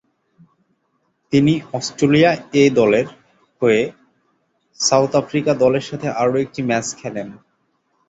তিনি 1.33 1.53
"Australia 1.73 2.31
A" 2.53 2.63
দলের 2.71 3.07
হয়ে 3.61 3.81
সাউথ 4.79 5.11
আফ্রিকা 5.15 5.51
দলের 5.63 5.85
সাথে 5.89 6.07
আরও 6.21 6.35
একটি 6.39 6.61
ম্যাচ 6.63 6.87
খেলেন। 6.95 7.27